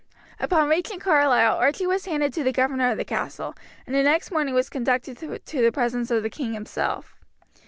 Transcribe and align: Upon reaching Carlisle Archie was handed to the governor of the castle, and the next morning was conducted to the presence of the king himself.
Upon 0.39 0.67
reaching 0.67 0.97
Carlisle 0.99 1.57
Archie 1.57 1.85
was 1.85 2.05
handed 2.05 2.33
to 2.33 2.43
the 2.43 2.51
governor 2.51 2.89
of 2.89 2.97
the 2.97 3.05
castle, 3.05 3.53
and 3.85 3.93
the 3.95 4.01
next 4.01 4.31
morning 4.31 4.55
was 4.55 4.67
conducted 4.67 5.15
to 5.19 5.61
the 5.61 5.71
presence 5.71 6.09
of 6.09 6.23
the 6.23 6.29
king 6.31 6.53
himself. 6.55 7.15